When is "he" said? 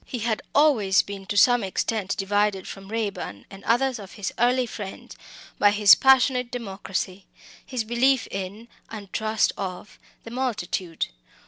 0.03-0.17